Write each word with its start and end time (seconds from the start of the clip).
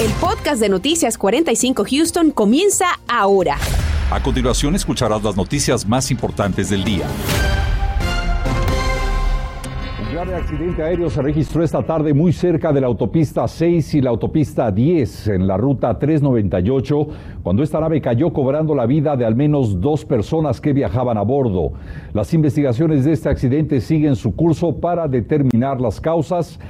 El 0.00 0.12
podcast 0.20 0.60
de 0.60 0.68
Noticias 0.68 1.18
45 1.18 1.84
Houston 1.90 2.30
comienza 2.30 2.84
ahora. 3.08 3.56
A 4.12 4.22
continuación 4.22 4.76
escucharás 4.76 5.24
las 5.24 5.36
noticias 5.36 5.88
más 5.88 6.12
importantes 6.12 6.70
del 6.70 6.84
día. 6.84 7.04
Un 10.00 10.14
grave 10.14 10.36
accidente 10.36 10.84
aéreo 10.84 11.10
se 11.10 11.20
registró 11.20 11.64
esta 11.64 11.82
tarde 11.82 12.14
muy 12.14 12.32
cerca 12.32 12.72
de 12.72 12.80
la 12.80 12.86
autopista 12.86 13.48
6 13.48 13.94
y 13.94 14.00
la 14.00 14.10
autopista 14.10 14.70
10 14.70 15.26
en 15.26 15.48
la 15.48 15.56
ruta 15.56 15.98
398, 15.98 17.08
cuando 17.42 17.64
esta 17.64 17.80
nave 17.80 18.00
cayó 18.00 18.32
cobrando 18.32 18.76
la 18.76 18.86
vida 18.86 19.16
de 19.16 19.26
al 19.26 19.34
menos 19.34 19.80
dos 19.80 20.04
personas 20.04 20.60
que 20.60 20.72
viajaban 20.72 21.18
a 21.18 21.22
bordo. 21.22 21.72
Las 22.12 22.32
investigaciones 22.34 23.04
de 23.04 23.14
este 23.14 23.30
accidente 23.30 23.80
siguen 23.80 24.14
su 24.14 24.36
curso 24.36 24.76
para 24.76 25.08
determinar 25.08 25.80
las 25.80 26.00
causas. 26.00 26.60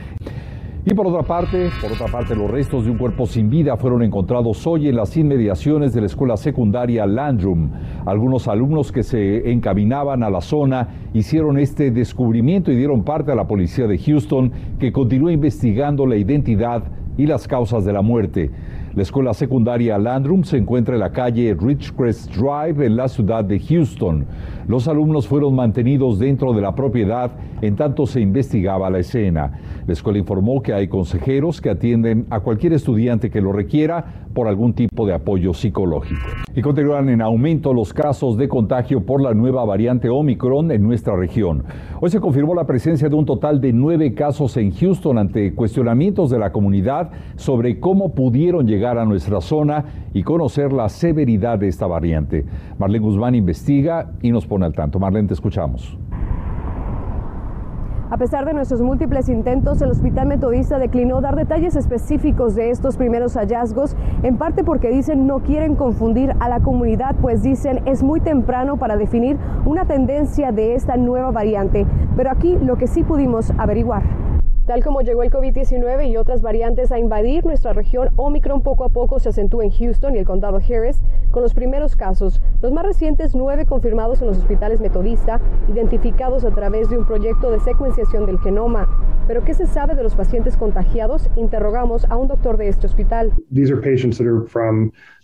Y 0.91 0.95
por 0.95 1.07
otra 1.07 1.23
parte, 1.23 1.69
por 1.83 1.93
otra 1.93 2.07
parte, 2.07 2.35
los 2.35 2.51
restos 2.51 2.87
de 2.87 2.91
un 2.91 2.97
cuerpo 2.97 3.27
sin 3.27 3.51
vida 3.51 3.77
fueron 3.77 4.03
encontrados 4.03 4.67
hoy 4.67 4.89
en 4.89 4.97
las 4.97 5.15
inmediaciones 5.19 5.93
de 5.93 6.01
la 6.01 6.07
escuela 6.07 6.39
secundaria 6.39 7.05
Landrum. 7.05 7.71
Algunos 8.07 8.49
alumnos 8.49 8.91
que 8.91 9.03
se 9.03 9.53
encaminaban 9.53 10.23
a 10.23 10.31
la 10.31 10.41
zona 10.41 10.89
hicieron 11.13 11.59
este 11.59 11.91
descubrimiento 11.91 12.73
y 12.73 12.77
dieron 12.77 13.05
parte 13.05 13.31
a 13.31 13.35
la 13.35 13.47
policía 13.47 13.87
de 13.87 13.99
Houston, 13.99 14.51
que 14.79 14.91
continúa 14.91 15.31
investigando 15.31 16.07
la 16.07 16.17
identidad 16.17 16.85
y 17.19 17.27
las 17.27 17.47
causas 17.47 17.85
de 17.85 17.93
la 17.93 18.01
muerte. 18.01 18.51
La 18.99 19.03
escuela 19.03 19.33
secundaria 19.33 19.97
Landrum 19.97 20.43
se 20.43 20.57
encuentra 20.57 20.95
en 20.95 20.99
la 20.99 21.13
calle 21.13 21.57
Ridgecrest 21.57 22.35
Drive 22.35 22.85
en 22.85 22.97
la 22.97 23.07
ciudad 23.07 23.45
de 23.45 23.61
Houston. 23.61 24.27
Los 24.67 24.89
alumnos 24.89 25.29
fueron 25.29 25.55
mantenidos 25.55 26.19
dentro 26.19 26.53
de 26.53 26.61
la 26.61 26.75
propiedad 26.75 27.31
en 27.63 27.77
tanto 27.77 28.07
se 28.07 28.21
investigaba 28.21 28.91
la 28.91 28.99
escena. 28.99 29.53
La 29.87 29.93
escuela 29.93 30.19
informó 30.19 30.63
que 30.63 30.73
hay 30.73 30.89
consejeros 30.89 31.61
que 31.61 31.71
atienden 31.71 32.27
a 32.31 32.41
cualquier 32.41 32.73
estudiante 32.73 33.31
que 33.31 33.41
lo 33.41 33.53
requiera 33.53 34.27
por 34.35 34.47
algún 34.47 34.75
tipo 34.75 35.07
de 35.07 35.15
apoyo 35.15 35.55
psicológico. 35.55 36.21
Y 36.55 36.63
continúan 36.63 37.09
en 37.09 37.23
aumento 37.23 37.73
los 37.73 37.93
casos 37.93 38.37
de 38.37 38.49
contagio 38.49 39.05
por 39.05 39.23
la 39.23 39.35
nueva 39.35 39.65
variante 39.65 40.09
Omicron 40.09 40.71
en 40.71 40.83
nuestra 40.83 41.17
región. 41.17 41.65
Hoy 42.01 42.11
se 42.11 42.21
confirmó 42.21 42.55
la 42.55 42.67
presencia 42.67 43.09
de 43.09 43.15
un 43.17 43.25
total 43.25 43.61
de 43.61 43.73
nueve 43.73 44.15
casos 44.15 44.57
en 44.57 44.73
Houston 44.73 45.19
ante 45.19 45.55
cuestionamientos 45.55 46.31
de 46.31 46.39
la 46.39 46.53
comunidad 46.53 47.11
sobre 47.37 47.81
cómo 47.81 48.15
pudieron 48.15 48.67
llegar 48.67 48.88
a 48.97 49.05
nuestra 49.05 49.41
zona 49.41 49.85
y 50.15 50.23
conocer 50.23 50.73
la 50.73 50.89
severidad 50.89 51.59
de 51.59 51.69
esta 51.69 51.87
variante. 51.87 52.47
Marlene 52.79 53.05
Guzmán 53.05 53.35
investiga 53.35 54.13
y 54.23 54.31
nos 54.31 54.47
pone 54.47 54.65
al 54.65 54.73
tanto. 54.73 54.99
Marlene, 54.99 55.29
te 55.29 55.35
escuchamos. 55.35 55.99
A 58.11 58.17
pesar 58.17 58.47
de 58.47 58.55
nuestros 58.55 58.81
múltiples 58.81 59.29
intentos, 59.29 59.83
el 59.83 59.91
Hospital 59.91 60.29
Metodista 60.29 60.79
declinó 60.79 61.21
dar 61.21 61.37
detalles 61.37 61.77
específicos 61.77 62.55
de 62.55 62.71
estos 62.71 62.97
primeros 62.97 63.35
hallazgos, 63.35 63.97
en 64.23 64.39
parte 64.39 64.65
porque 64.65 64.89
dicen 64.89 65.27
no 65.27 65.41
quieren 65.41 65.75
confundir 65.75 66.35
a 66.41 66.49
la 66.49 66.61
comunidad, 66.61 67.17
pues 67.21 67.43
dicen 67.43 67.83
es 67.85 68.03
muy 68.03 68.21
temprano 68.21 68.79
para 68.79 68.97
definir 68.97 69.37
una 69.67 69.85
tendencia 69.85 70.53
de 70.53 70.75
esta 70.75 70.97
nueva 70.97 71.33
variante. 71.33 71.85
Pero 72.17 72.31
aquí 72.31 72.57
lo 72.57 72.77
que 72.77 72.87
sí 72.87 73.03
pudimos 73.03 73.53
averiguar. 73.59 74.03
Tal 74.69 74.85
como 74.85 75.01
llegó 75.01 75.23
el 75.23 75.31
COVID-19 75.31 76.11
y 76.11 76.19
otras 76.19 76.43
variantes 76.43 76.93
a 76.93 76.99
invadir 76.99 77.43
nuestra 77.47 77.73
región, 77.73 78.11
Omicron 78.17 78.61
poco 78.61 78.85
a 78.85 78.91
poco 78.91 79.19
se 79.19 79.31
acentúa 79.31 79.65
en 79.65 79.71
Houston 79.71 80.15
y 80.15 80.19
el 80.19 80.27
condado 80.27 80.59
Harris 80.59 81.01
con 81.31 81.43
los 81.43 81.55
primeros 81.55 81.97
casos, 81.97 82.43
los 82.61 82.71
más 82.71 82.85
recientes 82.85 83.35
nueve 83.35 83.65
confirmados 83.65 84.21
en 84.21 84.27
los 84.27 84.37
hospitales 84.37 84.81
Metodista, 84.81 85.41
identificados 85.69 86.45
a 86.45 86.51
través 86.51 86.91
de 86.91 86.99
un 86.99 87.07
proyecto 87.07 87.51
de 87.51 87.61
secuenciación 87.61 88.27
del 88.27 88.39
genoma. 88.41 88.87
Pero 89.29 89.45
¿qué 89.45 89.53
se 89.53 89.67
sabe 89.67 89.95
de 89.95 90.03
los 90.03 90.15
pacientes 90.15 90.57
contagiados? 90.57 91.29
Interrogamos 91.37 92.07
a 92.07 92.17
un 92.17 92.29
doctor 92.29 92.57
de 92.57 92.69
este 92.69 92.87
hospital. 92.87 93.31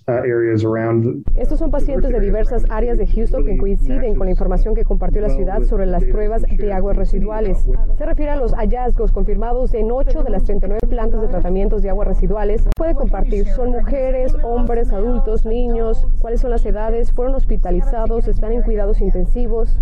Uh, 0.06 1.22
Estos 1.34 1.58
son 1.58 1.70
pacientes 1.70 2.10
de 2.10 2.20
diversas 2.20 2.66
áreas 2.68 2.98
de 2.98 3.06
Houston 3.06 3.42
que 3.46 3.56
coinciden 3.56 4.16
con 4.16 4.26
la 4.26 4.32
información 4.32 4.74
que 4.74 4.84
compartió 4.84 5.22
la 5.22 5.30
ciudad 5.30 5.62
sobre 5.62 5.86
las 5.86 6.04
pruebas 6.04 6.42
de 6.42 6.72
aguas 6.74 6.94
residuales. 6.98 7.66
Se 7.96 8.04
refiere 8.04 8.32
a 8.32 8.36
los 8.36 8.52
hallazgos 8.52 9.12
confirmados 9.12 9.72
en 9.72 9.90
8 9.90 10.22
de 10.22 10.30
las 10.30 10.44
39 10.44 10.80
plantas 10.90 11.22
de 11.22 11.28
tratamientos 11.28 11.80
de 11.80 11.88
aguas 11.88 12.06
residuales. 12.06 12.68
Puede 12.76 12.94
compartir, 12.94 13.46
son 13.46 13.70
mujeres, 13.70 14.36
hombres, 14.42 14.92
adultos, 14.92 15.46
niños, 15.46 16.06
cuáles 16.20 16.42
son 16.42 16.50
las 16.50 16.66
edades, 16.66 17.10
fueron 17.10 17.34
hospitalizados, 17.34 18.28
están 18.28 18.52
en 18.52 18.60
cuidados 18.60 19.00
intensivos. 19.00 19.78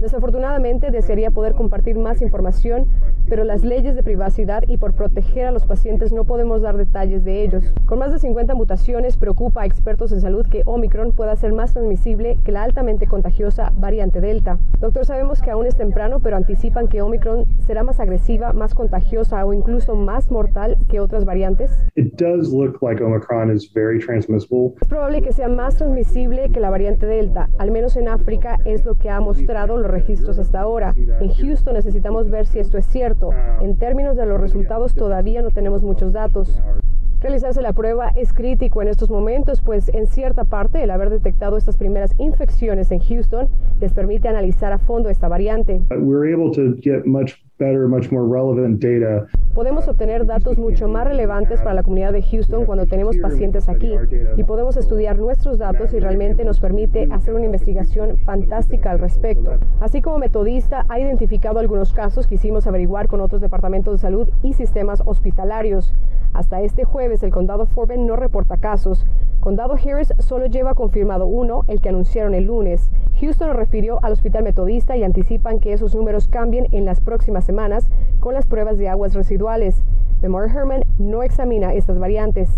Desafortunadamente 0.00 0.90
desearía 0.90 1.30
poder 1.30 1.49
compartir 1.54 1.98
más 1.98 2.22
información, 2.22 2.86
pero 3.28 3.44
las 3.44 3.64
leyes 3.64 3.94
de 3.94 4.02
privacidad 4.02 4.64
y 4.66 4.76
por 4.76 4.94
proteger 4.94 5.46
a 5.46 5.52
los 5.52 5.66
pacientes 5.66 6.12
no 6.12 6.24
podemos 6.24 6.62
dar 6.62 6.76
detalles 6.76 7.24
de 7.24 7.42
ellos. 7.42 7.72
Con 7.86 7.98
más 7.98 8.12
de 8.12 8.18
50 8.18 8.54
mutaciones, 8.54 9.16
preocupa 9.16 9.62
a 9.62 9.66
expertos 9.66 10.12
en 10.12 10.20
salud 10.20 10.46
que 10.46 10.62
Omicron 10.64 11.12
pueda 11.12 11.36
ser 11.36 11.52
más 11.52 11.72
transmisible 11.72 12.38
que 12.44 12.52
la 12.52 12.62
altamente 12.62 13.06
contagiosa 13.06 13.72
variante 13.76 14.20
Delta. 14.20 14.58
Doctor, 14.80 15.04
sabemos 15.04 15.40
que 15.42 15.50
aún 15.50 15.66
es 15.66 15.76
temprano, 15.76 16.20
pero 16.20 16.36
anticipan 16.36 16.88
que 16.88 17.02
Omicron 17.02 17.44
será 17.66 17.82
más 17.82 18.00
agresiva, 18.00 18.52
más 18.52 18.74
contagiosa 18.74 19.44
o 19.44 19.52
incluso 19.52 19.94
más 19.94 20.30
mortal 20.30 20.76
que 20.88 21.00
otras 21.00 21.24
variantes. 21.24 21.70
It 21.94 22.14
does 22.16 22.52
look 22.52 22.78
like 22.82 23.02
Omicron 23.02 23.50
is 23.54 23.72
very 23.72 23.98
transmissible. 23.98 24.74
Es 24.80 24.88
probable 24.88 25.22
que 25.22 25.32
sea 25.32 25.48
más 25.48 25.76
transmisible 25.76 26.50
que 26.50 26.60
la 26.60 26.70
variante 26.70 27.06
Delta, 27.06 27.48
al 27.58 27.70
menos 27.70 27.96
en 27.96 28.08
África 28.08 28.56
es 28.64 28.84
lo 28.84 28.94
que 28.94 29.10
ha 29.10 29.20
mostrado 29.20 29.76
los 29.76 29.90
registros 29.90 30.38
hasta 30.38 30.60
ahora. 30.60 30.94
En 30.96 31.30
Houston 31.40 31.74
necesitamos 31.74 32.30
ver 32.30 32.46
si 32.46 32.58
esto 32.58 32.78
es 32.78 32.86
cierto. 32.86 33.30
En 33.60 33.76
términos 33.76 34.16
de 34.16 34.26
los 34.26 34.40
resultados 34.40 34.94
todavía 34.94 35.42
no 35.42 35.50
tenemos 35.50 35.82
muchos 35.82 36.12
datos. 36.12 36.62
Realizarse 37.20 37.60
la 37.60 37.74
prueba 37.74 38.08
es 38.16 38.32
crítico 38.32 38.80
en 38.80 38.88
estos 38.88 39.10
momentos, 39.10 39.60
pues 39.60 39.90
en 39.90 40.06
cierta 40.06 40.44
parte 40.44 40.82
el 40.82 40.90
haber 40.90 41.10
detectado 41.10 41.58
estas 41.58 41.76
primeras 41.76 42.14
infecciones 42.18 42.90
en 42.92 43.00
Houston 43.00 43.48
les 43.78 43.92
permite 43.92 44.28
analizar 44.28 44.72
a 44.72 44.78
fondo 44.78 45.10
esta 45.10 45.28
variante. 45.28 45.82
Podemos 49.54 49.86
obtener 49.88 50.24
datos 50.24 50.56
mucho 50.58 50.88
más 50.88 51.06
relevantes 51.06 51.60
para 51.60 51.74
la 51.74 51.82
comunidad 51.82 52.12
de 52.12 52.22
Houston 52.22 52.64
cuando 52.64 52.86
tenemos 52.86 53.18
pacientes 53.18 53.68
aquí 53.68 53.92
y 54.36 54.44
podemos 54.44 54.76
estudiar 54.76 55.18
nuestros 55.18 55.58
datos 55.58 55.92
y 55.92 56.00
realmente 56.00 56.44
nos 56.44 56.60
permite 56.60 57.08
hacer 57.10 57.34
una 57.34 57.44
investigación 57.44 58.16
fantástica 58.18 58.90
al 58.90 58.98
respecto. 58.98 59.52
Así 59.80 60.00
como 60.00 60.18
metodista 60.18 60.86
ha 60.88 61.00
identificado 61.00 61.58
algunos 61.58 61.92
casos 61.92 62.26
que 62.26 62.36
hicimos 62.36 62.66
averiguar 62.66 63.08
con 63.08 63.20
otros 63.20 63.40
departamentos 63.40 63.94
de 63.94 63.98
salud 63.98 64.28
y 64.42 64.54
sistemas 64.54 65.02
hospitalarios. 65.04 65.94
Hasta 66.32 66.60
este 66.60 66.84
jueves 66.84 67.22
el 67.22 67.32
condado 67.32 67.66
Forbin 67.66 68.06
no 68.06 68.16
reporta 68.16 68.56
casos. 68.56 69.04
Condado 69.40 69.74
Harris 69.74 70.12
solo 70.18 70.46
lleva 70.46 70.74
confirmado 70.74 71.26
uno, 71.26 71.64
el 71.66 71.80
que 71.80 71.88
anunciaron 71.88 72.34
el 72.34 72.44
lunes. 72.44 72.90
Houston 73.20 73.48
lo 73.48 73.54
refirió 73.54 73.98
al 74.02 74.12
hospital 74.12 74.44
metodista 74.44 74.96
y 74.96 75.02
anticipan 75.02 75.60
que 75.60 75.72
esos 75.72 75.94
números 75.94 76.28
cambien 76.28 76.68
en 76.72 76.84
las 76.84 77.00
próximas 77.00 77.44
semanas 77.44 77.90
con 78.20 78.34
las 78.34 78.46
pruebas 78.46 78.78
de 78.78 78.88
aguas 78.88 79.14
residuales. 79.14 79.82
Memorial 80.22 80.56
Herman 80.56 80.84
no 80.98 81.22
examina 81.22 81.72
estas 81.74 81.98
variantes. 81.98 82.50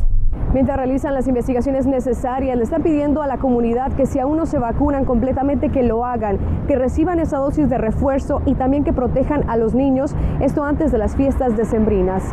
Mientras 0.53 0.77
realizan 0.77 1.15
las 1.15 1.29
investigaciones 1.29 1.87
necesarias, 1.87 2.57
le 2.57 2.65
están 2.65 2.83
pidiendo 2.83 3.23
a 3.23 3.27
la 3.27 3.39
comunidad 3.39 3.93
que 3.93 4.07
si 4.07 4.19
aún 4.19 4.37
no 4.37 4.47
se 4.47 4.59
vacunan 4.59 5.05
completamente, 5.05 5.69
que 5.71 5.83
lo 5.83 6.05
hagan, 6.05 6.39
que 6.67 6.77
reciban 6.77 7.21
esa 7.21 7.39
dosis 7.39 7.69
de 7.69 7.79
refuerzo 7.79 8.43
y 8.45 8.55
también 8.55 8.83
que 8.83 8.93
protejan 8.93 9.49
a 9.49 9.57
los 9.57 9.75
niños, 9.75 10.15
esto 10.41 10.65
antes 10.65 10.91
de 10.91 10.99
las 10.99 11.17
fiestas 11.17 11.57
decembrinas. 11.57 12.25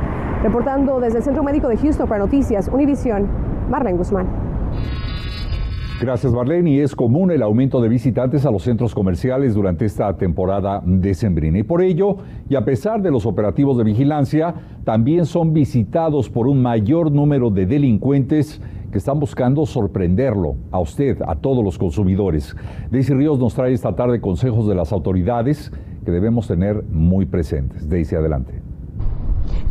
Reportando 0.42 1.02
desde 1.02 1.18
el 1.18 1.24
Centro 1.24 1.44
Médico 1.44 1.68
de 1.68 1.76
Houston 1.76 2.08
para 2.08 2.24
Noticias 2.24 2.70
Univisión, 2.70 3.28
Marlene 3.70 3.98
Guzmán. 3.98 4.26
Gracias, 6.00 6.32
Marlene. 6.32 6.72
Y 6.72 6.80
es 6.80 6.96
común 6.96 7.30
el 7.30 7.42
aumento 7.42 7.82
de 7.82 7.90
visitantes 7.90 8.46
a 8.46 8.52
los 8.52 8.64
centros 8.64 8.96
comerciales 8.96 9.54
durante 9.54 9.84
esta 9.84 10.16
temporada 10.16 10.82
decembrina. 10.86 11.60
Y 11.60 11.64
por 11.64 11.82
ello, 11.82 12.16
y 12.48 12.56
a 12.56 12.64
pesar 12.64 13.02
de 13.02 13.12
los 13.12 13.26
operativos 13.26 13.78
de 13.78 13.84
vigilancia, 13.84 14.56
también 14.86 15.26
son 15.26 15.52
visitados 15.52 16.30
por 16.30 16.48
un 16.48 16.62
mayor 16.62 17.12
número 17.12 17.50
de 17.50 17.66
delincuentes 17.66 18.62
que 18.94 18.98
están 18.98 19.20
buscando 19.20 19.66
sorprenderlo 19.66 20.56
a 20.72 20.80
usted, 20.80 21.22
a 21.28 21.36
todos 21.36 21.66
los 21.66 21.78
consumidores. 21.78 22.56
Daisy 22.90 23.14
Ríos 23.14 23.38
nos 23.40 23.54
trae 23.54 23.74
esta 23.74 23.94
tarde 23.94 24.22
consejos 24.22 24.70
de 24.70 24.76
las 24.76 24.94
autoridades 24.94 25.70
que 26.06 26.12
debemos 26.12 26.48
tener 26.48 26.82
muy 26.90 27.26
presentes. 27.26 27.90
Daisy, 27.90 28.16
adelante. 28.16 28.69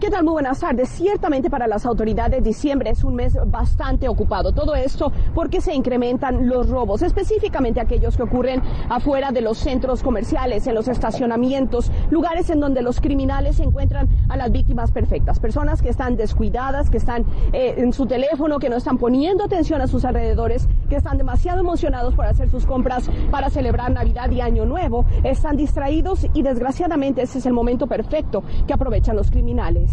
¿Qué 0.01 0.11
tal? 0.11 0.23
Muy 0.23 0.35
buenas 0.35 0.61
tardes. 0.61 0.91
Ciertamente 0.91 1.51
para 1.51 1.67
las 1.67 1.85
autoridades 1.85 2.45
diciembre 2.45 2.91
es 2.91 3.03
un 3.03 3.17
mes 3.17 3.37
bastante 3.47 4.09
ocupado. 4.09 4.53
Todo 4.53 4.77
esto 4.77 5.11
porque 5.35 5.61
se 5.61 5.75
incrementan 5.75 6.49
los 6.49 6.69
robos, 6.69 7.03
específicamente 7.03 7.81
aquellos 7.81 8.17
que 8.17 8.23
ocurren 8.23 8.63
afuera 8.89 9.33
de 9.33 9.41
los 9.41 9.59
centros 9.59 10.05
comerciales, 10.05 10.69
en 10.69 10.77
los 10.77 10.87
estacionamientos, 10.87 11.91
lugares 12.11 12.49
en 12.49 12.61
donde 12.61 12.81
los 12.81 13.01
criminales 13.01 13.59
encuentran 13.59 14.09
a 14.29 14.37
las 14.37 14.53
víctimas 14.53 14.93
perfectas, 14.93 15.41
personas 15.41 15.83
que 15.83 15.89
están 15.89 16.17
descuidadas, 16.17 16.91
que 16.91 16.99
están 16.99 17.25
eh, 17.53 17.75
en 17.79 17.93
su 17.93 18.07
teléfono, 18.07 18.61
que 18.61 18.71
no 18.71 18.77
están 18.77 18.99
poniendo 18.99 19.43
atención 19.43 19.81
a 19.81 19.89
sus 19.89 20.05
alrededores, 20.05 20.69
que 20.89 20.95
están 20.95 21.19
demasiado 21.19 21.59
emocionados 21.59 22.15
por 22.15 22.25
hacer 22.25 22.49
sus 22.51 22.67
compras 22.67 23.11
para 23.33 23.51
celebrar 23.51 23.91
Navidad 23.91 24.31
y 24.31 24.43
Año 24.43 24.65
Nuevo, 24.65 25.07
están 25.25 25.57
distraídos 25.57 26.25
y 26.35 26.43
desgraciadamente 26.43 27.23
ese 27.23 27.39
es 27.39 27.47
el 27.47 27.53
momento 27.53 27.89
perfecto 27.89 28.45
que 28.65 28.75
aprovechan 28.75 29.17
los 29.17 29.33
criminales. 29.33 29.88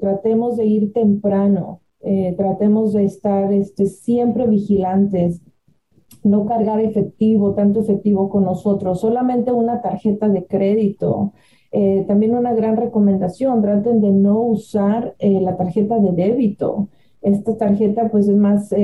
Tratemos 0.00 0.56
de 0.56 0.66
ir 0.66 0.92
temprano, 0.92 1.80
eh, 2.00 2.34
tratemos 2.36 2.94
de 2.94 3.04
estar 3.04 3.52
este, 3.52 3.86
siempre 3.86 4.46
vigilantes, 4.46 5.42
no 6.24 6.46
cargar 6.46 6.80
efectivo, 6.80 7.54
tanto 7.54 7.80
efectivo 7.80 8.28
con 8.28 8.44
nosotros, 8.44 9.00
solamente 9.00 9.52
una 9.52 9.80
tarjeta 9.80 10.28
de 10.28 10.46
crédito. 10.46 11.32
Eh, 11.72 12.04
también 12.08 12.34
una 12.34 12.52
gran 12.52 12.76
recomendación, 12.76 13.62
traten 13.62 14.00
de 14.00 14.10
no 14.10 14.40
usar 14.40 15.14
eh, 15.20 15.40
la 15.40 15.56
tarjeta 15.56 15.98
de 16.00 16.12
débito. 16.12 16.88
Esta 17.22 17.56
tarjeta 17.56 18.10
pues 18.10 18.28
es 18.28 18.36
más, 18.36 18.74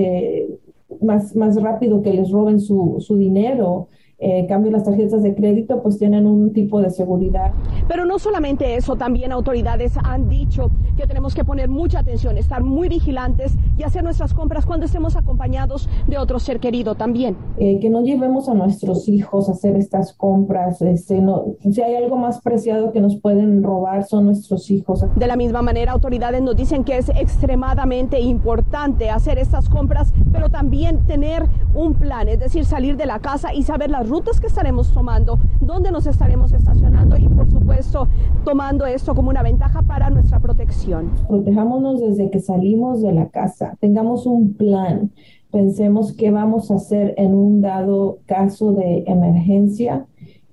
más, 1.01 1.35
más 1.35 1.61
rápido 1.61 2.03
que 2.03 2.13
les 2.13 2.31
roben 2.31 2.61
su, 2.61 2.97
su 3.01 3.17
dinero. 3.17 3.89
Eh, 4.19 4.39
en 4.39 4.47
cambio, 4.47 4.71
las 4.71 4.85
tarjetas 4.85 5.23
de 5.23 5.35
crédito 5.35 5.83
pues 5.83 5.99
tienen 5.99 6.27
un 6.27 6.53
tipo 6.53 6.81
de 6.81 6.91
seguridad. 6.91 7.53
Pero 7.87 8.07
no 8.07 8.19
solamente 8.19 8.77
eso, 8.77 8.97
también 8.97 9.31
autoridades 9.31 9.93
han 10.03 10.29
dicho 10.29 10.71
que 10.97 11.07
tenemos 11.07 11.35
que 11.35 11.45
poner 11.45 11.69
mucha 11.69 11.99
atención, 11.99 12.39
estar 12.39 12.63
muy 12.63 12.89
vigilantes 12.89 13.55
y 13.77 13.83
hacer 13.83 14.03
nuestras 14.03 14.33
compras 14.33 14.65
cuando 14.65 14.87
estemos 14.87 15.17
acompañados 15.17 15.89
de 16.07 16.17
otro 16.17 16.39
ser 16.39 16.61
querido 16.61 16.95
también. 16.95 17.37
Eh, 17.59 17.79
que 17.81 17.91
no 17.91 18.03
llevemos 18.03 18.49
a 18.49 18.55
nuestros 18.55 19.09
hijos 19.09 19.49
a 19.49 19.53
hacer 19.53 19.77
estas 19.77 20.15
compras. 20.15 20.81
Este, 20.81 21.21
no, 21.21 21.45
si 21.71 21.83
hay 21.83 21.97
algo 21.97 22.17
más 22.17 22.41
preciado 22.41 22.93
que 22.93 23.01
nos 23.01 23.21
pueden 23.21 23.63
robar 23.63 24.05
son 24.05 24.27
nuestros 24.27 24.71
hijos. 24.71 25.05
De 25.15 25.27
la 25.27 25.37
misma 25.37 25.63
manera, 25.63 25.93
autoridades 25.93 26.43
nos 26.43 26.57
dicen 26.57 26.85
que 26.85 26.97
es 26.97 27.11
extremadamente 27.11 28.21
importante 28.21 29.11
hacer 29.11 29.39
estas 29.39 29.69
compras, 29.69 30.13
pero 30.33 30.49
también 30.49 31.05
tener 31.07 31.45
un 31.75 31.95
plan, 31.95 32.29
es 32.29 32.39
decir, 32.39 32.65
salir 32.65 32.97
de 32.97 33.07
la 33.07 33.19
casa 33.19 33.53
y 33.53 33.63
saber 33.63 33.91
las 33.91 34.06
rutas 34.09 34.41
que 34.41 34.47
estaremos 34.47 34.93
tomando, 34.93 35.39
dónde 35.61 35.91
nos 35.91 36.07
estaremos 36.07 36.53
estacionando 36.53 37.17
y 37.17 37.29
por 37.29 37.51
supuesto 37.51 38.09
tomando 38.45 38.87
esto 38.87 39.15
como 39.15 39.31
una 39.31 39.43
ventaja 39.43 39.83
para 39.83 40.11
nuestra 40.11 40.41
protección. 40.41 41.11
Protejámonos 41.29 42.01
desde 42.01 42.31
que 42.31 42.41
salimos 42.41 43.03
de 43.03 43.13
la 43.13 43.29
casa, 43.29 43.77
tengamos 43.81 44.27
un 44.27 44.55
plan, 44.55 45.11
pensemos 45.51 46.13
qué 46.13 46.31
vamos 46.31 46.71
a 46.71 46.77
hacer 46.77 47.15
en 47.17 47.35
un 47.35 47.61
dado 47.61 48.19
caso 48.27 48.73
de 48.73 49.05
emergencia 49.07 50.07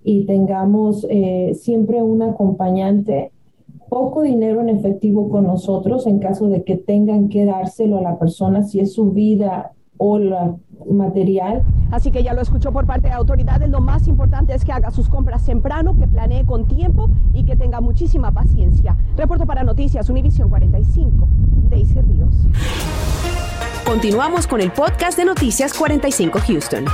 y 0.03 0.25
tengamos 0.25 1.05
eh, 1.09 1.53
siempre 1.55 2.01
un 2.01 2.21
acompañante. 2.21 3.31
Poco 3.89 4.23
dinero 4.23 4.61
en 4.61 4.69
efectivo 4.69 5.29
con 5.29 5.45
nosotros 5.45 6.07
en 6.07 6.19
caso 6.19 6.49
de 6.49 6.63
que 6.63 6.77
tengan 6.77 7.29
que 7.29 7.45
dárselo 7.45 7.99
a 7.99 8.01
la 8.01 8.17
persona 8.17 8.63
si 8.63 8.79
es 8.79 8.93
su 8.93 9.11
vida 9.11 9.73
o 9.97 10.17
la 10.19 10.55
material. 10.89 11.63
Así 11.91 12.11
que 12.11 12.23
ya 12.23 12.33
lo 12.33 12.41
escuchó 12.41 12.71
por 12.71 12.85
parte 12.85 13.07
de 13.07 13.13
autoridades. 13.13 13.69
Lo 13.69 13.79
más 13.79 14.07
importante 14.07 14.53
es 14.53 14.65
que 14.65 14.71
haga 14.71 14.91
sus 14.91 15.09
compras 15.09 15.45
temprano, 15.45 15.95
que 15.97 16.07
planee 16.07 16.45
con 16.45 16.67
tiempo 16.67 17.09
y 17.33 17.45
que 17.45 17.55
tenga 17.55 17.81
muchísima 17.81 18.31
paciencia. 18.31 18.97
Reporto 19.15 19.45
para 19.45 19.63
Noticias 19.63 20.09
Univisión 20.09 20.49
45, 20.49 21.27
Daisy 21.69 22.01
Ríos. 22.01 22.35
Continuamos 23.85 24.47
con 24.47 24.61
el 24.61 24.71
podcast 24.71 25.17
de 25.17 25.25
Noticias 25.25 25.73
45 25.73 26.39
Houston. 26.47 26.85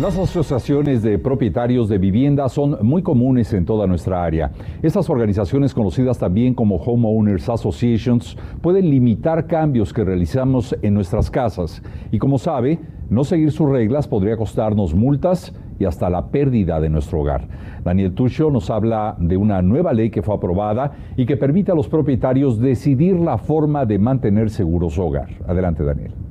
Las 0.00 0.16
asociaciones 0.16 1.02
de 1.02 1.18
propietarios 1.18 1.88
de 1.88 1.98
vivienda 1.98 2.48
son 2.48 2.78
muy 2.82 3.02
comunes 3.02 3.52
en 3.52 3.64
toda 3.64 3.88
nuestra 3.88 4.22
área. 4.22 4.52
Estas 4.80 5.10
organizaciones, 5.10 5.74
conocidas 5.74 6.20
también 6.20 6.54
como 6.54 6.76
Homeowners 6.76 7.48
Associations, 7.48 8.36
pueden 8.62 8.90
limitar 8.90 9.48
cambios 9.48 9.92
que 9.92 10.04
realizamos 10.04 10.76
en 10.82 10.94
nuestras 10.94 11.32
casas. 11.32 11.82
Y 12.12 12.18
como 12.20 12.38
sabe, 12.38 12.78
no 13.10 13.24
seguir 13.24 13.50
sus 13.50 13.68
reglas 13.68 14.06
podría 14.06 14.36
costarnos 14.36 14.94
multas 14.94 15.52
y 15.80 15.84
hasta 15.84 16.08
la 16.08 16.28
pérdida 16.28 16.78
de 16.78 16.90
nuestro 16.90 17.22
hogar. 17.22 17.48
Daniel 17.82 18.14
Tucho 18.14 18.52
nos 18.52 18.70
habla 18.70 19.16
de 19.18 19.36
una 19.36 19.62
nueva 19.62 19.92
ley 19.92 20.10
que 20.10 20.22
fue 20.22 20.36
aprobada 20.36 20.92
y 21.16 21.26
que 21.26 21.36
permite 21.36 21.72
a 21.72 21.74
los 21.74 21.88
propietarios 21.88 22.60
decidir 22.60 23.18
la 23.18 23.36
forma 23.36 23.84
de 23.84 23.98
mantener 23.98 24.50
seguro 24.50 24.90
su 24.90 25.02
hogar. 25.02 25.28
Adelante, 25.48 25.82
Daniel. 25.82 26.27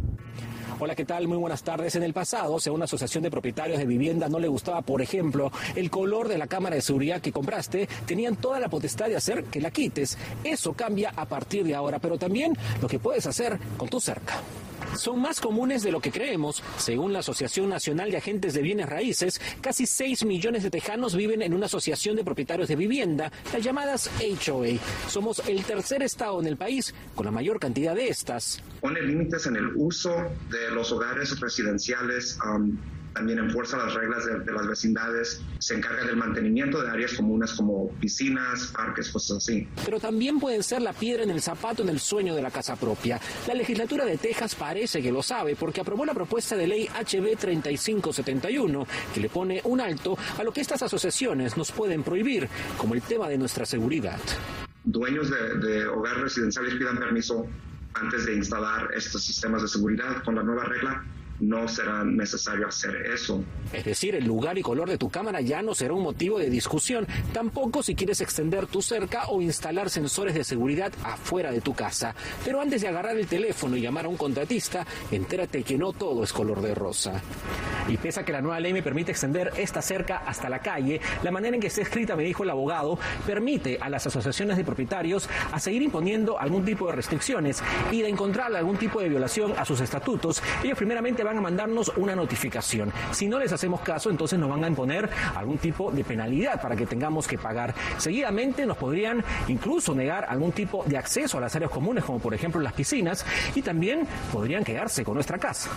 Hola, 0.88 0.96
¿qué 0.96 1.04
tal? 1.04 1.28
Muy 1.28 1.38
buenas 1.38 1.64
tardes. 1.64 1.98
En 1.98 2.04
el 2.04 2.14
pasado, 2.14 2.62
si 2.62 2.70
a 2.70 2.72
una 2.72 2.86
asociación 2.86 3.22
de 3.22 3.30
propietarios 3.30 3.78
de 3.78 3.86
vivienda 3.86 4.30
no 4.30 4.40
le 4.40 4.48
gustaba, 4.48 4.82
por 4.82 5.02
ejemplo, 5.02 5.52
el 5.76 5.90
color 5.90 6.30
de 6.30 6.38
la 6.38 6.48
cámara 6.48 6.78
de 6.78 6.82
seguridad 6.82 7.20
que 7.20 7.34
compraste, 7.34 7.90
tenían 8.06 8.38
toda 8.38 8.58
la 8.62 8.70
potestad 8.70 9.08
de 9.08 9.18
hacer 9.18 9.44
que 9.44 9.60
la 9.60 9.70
quites. 9.70 10.18
Eso 10.46 10.72
cambia 10.72 11.12
a 11.14 11.26
partir 11.26 11.66
de 11.66 11.76
ahora, 11.76 12.00
pero 12.00 12.18
también 12.18 12.54
lo 12.82 12.88
que 12.88 13.00
puedes 13.00 13.28
hacer 13.28 13.60
con 13.76 13.90
tu 13.90 14.00
cerca 14.00 14.36
son 14.96 15.22
más 15.22 15.42
comunes 15.42 15.84
de 15.84 15.92
lo 15.92 16.00
que 16.00 16.12
creemos. 16.12 16.64
Según 16.78 17.14
la 17.14 17.20
Asociación 17.20 17.70
Nacional 17.70 18.12
de 18.12 18.18
Agentes 18.18 18.54
de 18.54 18.62
Bienes 18.62 18.90
Raíces, 18.90 19.42
casi 19.62 19.86
6 19.86 20.26
millones 20.26 20.64
de 20.64 20.70
tejanos 20.70 21.16
viven 21.16 21.42
en 21.42 21.54
una 21.54 21.66
asociación 21.66 22.16
de 22.16 22.24
propietarios 22.24 22.68
de 22.68 22.76
vivienda, 22.76 23.32
las 23.54 23.64
llamadas 23.64 24.10
HOA. 24.20 24.80
Somos 25.08 25.42
el 25.48 25.64
tercer 25.64 26.04
estado 26.04 26.40
en 26.40 26.48
el 26.48 26.58
país 26.58 26.94
con 27.16 27.26
la 27.26 27.32
mayor 27.32 27.60
cantidad 27.60 27.96
de 27.96 28.10
estas. 28.10 28.62
Pone 28.82 29.02
límites 29.02 29.46
en 29.48 29.56
el 29.56 29.72
uso 29.76 30.12
de 30.50 30.72
los 30.72 30.92
hogares 30.92 31.40
residenciales. 31.40 32.38
También 33.18 33.40
enfuerza 33.40 33.78
las 33.78 33.96
reglas 33.96 34.26
de, 34.28 34.52
las 34.52 34.68
vecindades, 34.68 35.42
se 35.58 35.74
encarga 35.74 36.06
del 36.06 36.18
mantenimiento 36.18 36.84
de 36.84 36.92
áreas 36.92 37.14
comunes 37.14 37.52
como 37.54 37.90
piscinas, 37.94 38.68
parques, 38.68 39.10
cosas 39.10 39.38
así. 39.38 39.68
Pero 39.84 40.00
también 40.00 40.40
pueden 40.40 40.62
ser 40.62 40.84
la 40.84 40.94
piedra 40.94 41.24
en 41.24 41.32
el 41.32 41.42
zapato 41.42 41.82
en 41.82 41.90
el 41.90 42.00
sueño 42.00 42.36
de 42.36 42.44
la 42.44 42.52
casa 42.52 42.76
propia. 42.76 43.20
La 43.48 43.56
legislatura 43.56 44.06
de 44.06 44.18
Texas 44.18 44.54
parece 44.54 45.02
que 45.02 45.12
lo 45.12 45.24
sabe 45.24 45.56
porque 45.56 45.82
aprobó 45.82 46.06
la 46.06 46.14
propuesta 46.14 46.56
de 46.56 46.68
ley 46.68 46.88
HB 46.88 47.38
3571 47.40 48.86
que 49.16 49.20
le 49.20 49.30
pone 49.30 49.62
un 49.64 49.82
alto 49.82 50.16
a 50.38 50.44
lo 50.44 50.54
que 50.54 50.62
estas 50.62 50.84
asociaciones 50.84 51.58
nos 51.58 51.72
pueden 51.72 52.04
prohibir, 52.04 52.48
como 52.78 52.94
el 52.94 53.02
tema 53.02 53.28
de 53.28 53.40
nuestra 53.40 53.66
seguridad. 53.66 54.20
Dueños 54.84 55.32
de, 55.32 55.56
de 55.68 55.88
hogares 55.88 56.22
residenciales 56.22 56.76
pidan 56.76 57.00
permiso 57.00 57.48
antes 57.96 58.28
de 58.28 58.36
instalar 58.36 58.90
estos 58.94 59.24
sistemas 59.24 59.64
de 59.64 59.68
seguridad 59.70 60.24
con 60.24 60.36
la 60.36 60.44
nueva 60.44 60.66
regla 60.66 61.04
no 61.40 61.68
será 61.68 62.04
necesario 62.04 62.68
hacer 62.68 62.96
eso. 63.14 63.44
Es 63.74 63.86
decir, 63.86 64.16
el 64.16 64.26
lugar 64.26 64.58
y 64.58 64.62
color 64.62 64.90
de 64.90 64.98
tu 64.98 65.10
cámara 65.10 65.42
ya 65.42 65.62
no 65.62 65.76
será 65.76 65.94
un 65.94 66.04
motivo 66.04 66.40
de 66.40 66.50
discusión, 66.50 67.08
tampoco 67.34 67.84
si 67.84 67.96
quieres 67.96 68.22
extender 68.22 68.68
tu 68.68 68.82
cerca 68.82 69.28
o 69.28 69.42
instalar 69.42 69.90
sensores 69.90 70.34
de 70.34 70.44
seguridad 70.44 70.92
afuera 71.04 71.52
de 71.52 71.62
tu 71.62 71.74
casa. 71.74 72.16
Pero 72.44 72.62
antes 72.62 72.82
de 72.82 72.88
agarrar 72.88 73.18
el 73.18 73.28
teléfono 73.28 73.78
y 73.78 73.82
llamar 73.82 74.06
a 74.06 74.10
un 74.10 74.18
contratista, 74.18 74.86
entérate 75.12 75.64
que 75.64 75.78
no 75.78 75.94
todo 75.94 76.24
es 76.24 76.34
color 76.34 76.62
de 76.62 76.74
rosa. 76.74 77.22
Y 77.88 77.98
pese 77.98 78.20
a 78.20 78.26
que 78.26 78.32
la 78.32 78.42
nueva 78.42 78.60
ley 78.60 78.74
me 78.74 78.84
permite 78.84 79.12
extender 79.12 79.52
esta 79.58 79.82
cerca 79.82 80.24
hasta 80.26 80.50
la 80.50 80.60
calle, 80.60 81.00
la 81.24 81.32
manera 81.32 81.56
en 81.56 81.62
que 81.62 81.68
está 81.68 81.82
escrita, 81.82 82.16
me 82.16 82.24
dijo 82.24 82.44
el 82.44 82.50
abogado, 82.50 83.00
permite 83.26 83.78
a 83.82 83.90
las 83.90 84.06
asociaciones 84.08 84.58
de 84.58 84.64
propietarios 84.64 85.30
a 85.52 85.60
seguir 85.60 85.82
imponiendo 85.82 86.40
algún 86.40 86.66
tipo 86.66 86.88
de 86.88 86.94
restricciones 86.94 87.62
y 87.92 88.02
de 88.02 88.10
encontrar 88.10 88.56
algún 88.56 88.78
tipo 88.78 89.02
de 89.02 89.10
violación 89.10 89.54
a 89.58 89.66
sus 89.66 89.82
estatutos. 89.82 90.42
Ellos 90.64 90.78
primeramente 90.78 91.24
van 91.24 91.38
a 91.38 91.42
mandarnos 91.42 91.92
una 91.98 92.16
notificación. 92.16 92.92
Si 93.12 93.28
no 93.28 93.40
les 93.40 93.52
hacemos 93.52 93.82
caso, 93.82 94.10
entonces 94.10 94.40
nos 94.40 94.50
van 94.50 94.64
a 94.64 94.68
imponer 94.68 95.10
algún 95.36 95.58
tipo 95.58 95.92
de 95.92 96.04
penalidad 96.04 96.62
para 96.62 96.76
que 96.76 96.86
tengamos 96.86 97.28
que 97.28 97.38
pagar. 97.38 97.74
Seguidamente 97.98 98.66
nos 98.66 98.78
podrían 98.78 99.24
incluso 99.48 99.94
negar 99.94 100.26
algún 100.28 100.52
tipo 100.52 100.84
de 100.86 100.98
acceso 100.98 101.38
a 101.38 101.42
las 101.42 101.56
áreas 101.56 101.72
comunes, 101.72 102.04
como 102.04 102.20
por 102.20 102.34
ejemplo 102.34 102.62
las 102.62 102.74
piscinas, 102.74 103.26
y 103.56 103.62
también 103.62 104.08
podrían 104.32 104.64
quedarse 104.64 105.04
con 105.04 105.16
nuestra 105.16 105.38
casa. 105.38 105.70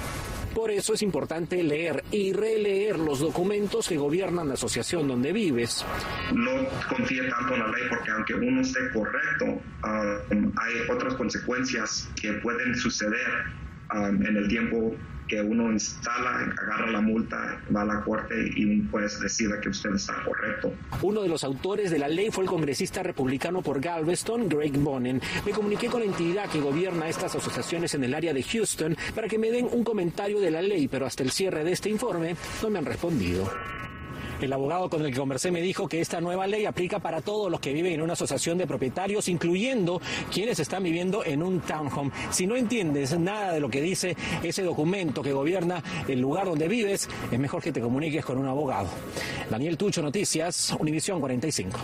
Por 0.55 0.71
eso 0.71 0.95
es 0.95 1.03
importante 1.03 1.63
leer 1.63 2.03
y 2.11 2.33
releer 2.33 2.99
los 2.99 3.21
documentos 3.21 3.89
que 3.89 3.97
gobiernan 3.97 4.49
la 4.49 4.55
asociación 4.55 5.07
donde 5.07 5.33
vives. 5.33 5.85
No 6.35 6.51
confíe 6.89 7.23
tanto 7.29 7.55
en 7.55 7.61
la 7.61 7.69
ley 7.69 7.83
porque 7.89 8.11
aunque 8.11 8.35
uno 8.35 8.61
esté 8.61 8.81
correcto, 8.93 9.45
um, 9.47 10.53
hay 10.57 10.75
otras 10.91 11.15
consecuencias 11.15 12.09
que 12.21 12.33
pueden 12.35 12.75
suceder 12.75 13.45
um, 13.95 14.25
en 14.27 14.37
el 14.37 14.49
tiempo 14.49 14.97
que 15.31 15.41
uno 15.41 15.71
instala, 15.71 16.53
agarra 16.61 16.91
la 16.91 17.01
multa, 17.01 17.61
va 17.75 17.83
a 17.83 17.85
la 17.85 18.01
corte 18.03 18.35
y 18.57 18.65
un 18.65 18.91
juez 18.91 19.21
decida 19.21 19.61
que 19.61 19.69
usted 19.69 19.95
está 19.95 20.15
correcto. 20.25 20.73
Uno 21.03 21.23
de 21.23 21.29
los 21.29 21.45
autores 21.45 21.93
de 21.93 22.01
la 22.01 22.09
ley 22.09 22.31
fue 22.33 22.43
el 22.43 22.51
congresista 22.51 23.05
republicano 23.05 23.63
por 23.63 23.81
Galveston, 23.81 24.49
Greg 24.49 24.77
Bonnen. 24.79 25.23
Me 25.47 25.53
comuniqué 25.53 25.87
con 25.87 26.01
la 26.01 26.07
entidad 26.07 26.51
que 26.51 26.61
gobierna 26.61 27.09
estas 27.09 27.37
asociaciones 27.37 27.95
en 27.95 28.03
el 28.03 28.15
área 28.15 28.35
de 28.35 28.43
Houston 28.43 28.97
para 29.15 29.29
que 29.29 29.39
me 29.39 29.53
den 29.53 29.69
un 29.71 29.85
comentario 29.85 30.41
de 30.41 30.51
la 30.51 30.63
ley, 30.63 30.89
pero 30.89 31.07
hasta 31.07 31.23
el 31.23 31.31
cierre 31.31 31.63
de 31.63 31.73
este 31.73 31.89
informe 31.89 32.35
no 32.61 32.71
me 32.71 32.81
han 32.81 32.87
respondido. 32.87 33.49
El 34.41 34.53
abogado 34.53 34.89
con 34.89 35.05
el 35.05 35.13
que 35.13 35.19
conversé 35.19 35.51
me 35.51 35.61
dijo 35.61 35.87
que 35.87 36.01
esta 36.01 36.21
nueva 36.21 36.47
ley 36.47 36.65
aplica 36.65 36.99
para 36.99 37.21
todos 37.21 37.51
los 37.51 37.61
que 37.61 37.73
viven 37.73 37.93
en 37.93 38.03
una 38.03 38.15
asociación 38.15 38.57
de 38.57 38.67
propietarios, 38.67 39.29
incluyendo 39.29 40.01
quienes 40.33 40.59
están 40.59 40.83
viviendo 40.83 41.25
en 41.25 41.43
un 41.43 41.61
townhome. 41.61 42.11
Si 42.31 42.47
no 42.47 42.57
entiendes 42.57 43.19
nada 43.19 43.53
de 43.53 43.61
lo 43.61 43.69
que 43.69 43.83
dice 43.83 44.17
ese 44.43 44.63
documento 44.63 45.23
que 45.23 45.33
gobierna 45.33 45.83
el 46.09 46.21
lugar 46.21 46.47
donde 46.47 46.69
vives, 46.69 47.09
es 47.31 47.39
mejor 47.39 47.63
que 47.63 47.73
te 47.73 47.81
comuniques 47.81 48.25
con 48.25 48.39
un 48.39 48.47
abogado. 48.47 48.89
Daniel 49.51 49.77
Tucho, 49.77 50.01
Noticias, 50.03 50.75
Univisión 50.79 51.21
45. 51.21 51.79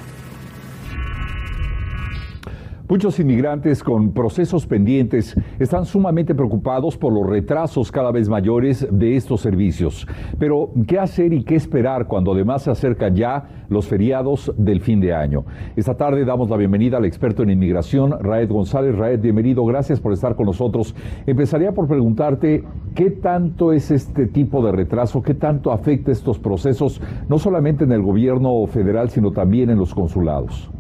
Muchos 2.89 3.19
inmigrantes 3.19 3.83
con 3.83 4.13
procesos 4.13 4.65
pendientes 4.65 5.35
están 5.59 5.87
sumamente 5.87 6.37
preocupados 6.37 6.97
por 6.97 7.13
los 7.13 7.29
retrasos 7.29 7.91
cada 7.91 8.13
vez 8.13 8.29
mayores 8.29 8.87
de 8.93 9.17
estos 9.17 9.41
servicios. 9.41 10.07
Pero, 10.39 10.71
¿qué 10.87 11.01
hacer 11.01 11.33
y 11.33 11.43
qué 11.43 11.57
esperar 11.57 12.07
cuando 12.07 12.33
además 12.33 12.63
se 12.63 12.71
acercan 12.71 13.17
ya 13.17 13.65
los 13.69 13.89
feriados 13.89 14.55
del 14.57 14.81
fin 14.81 15.01
de 15.01 15.13
año? 15.13 15.45
Esta 15.75 15.97
tarde 15.97 16.25
damos 16.25 16.49
la 16.49 16.57
bienvenida 16.57 16.99
al 16.99 17.07
experto 17.07 17.43
en 17.43 17.51
inmigración, 17.51 18.15
Raed 18.21 18.49
González. 18.49 18.97
Raed, 18.97 19.21
bienvenido, 19.21 19.65
gracias 19.65 19.99
por 19.99 20.13
estar 20.13 20.37
con 20.37 20.47
nosotros. 20.47 20.95
Empezaría 21.27 21.73
por 21.73 21.89
preguntarte, 21.89 22.63
¿qué 22.95 23.11
tanto 23.11 23.73
es 23.73 23.91
este 23.91 24.29
tipo 24.29 24.65
de 24.65 24.71
retraso? 24.71 25.23
¿Qué 25.23 25.35
tanto 25.35 25.73
afecta 25.73 26.13
estos 26.13 26.39
procesos, 26.39 27.03
no 27.29 27.41
solamente 27.41 27.83
en 27.83 27.91
el 27.91 28.03
gobierno 28.03 28.65
federal, 28.69 29.11
sino 29.11 29.33
también 29.33 29.71
en 29.71 29.79
los 29.79 29.93
consulados? 29.93 30.71